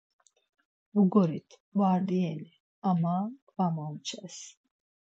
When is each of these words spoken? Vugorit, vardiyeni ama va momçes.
Vugorit, 0.93 1.49
vardiyeni 1.79 2.51
ama 2.93 3.15
va 3.55 3.65
momçes. 3.75 4.35